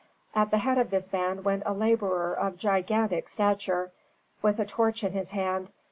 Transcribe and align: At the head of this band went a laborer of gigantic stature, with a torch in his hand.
At 0.33 0.49
the 0.49 0.57
head 0.57 0.79
of 0.79 0.89
this 0.89 1.07
band 1.09 1.45
went 1.45 1.61
a 1.63 1.75
laborer 1.75 2.33
of 2.33 2.57
gigantic 2.57 3.29
stature, 3.29 3.91
with 4.41 4.57
a 4.59 4.65
torch 4.65 5.03
in 5.03 5.11
his 5.11 5.29
hand. 5.29 5.69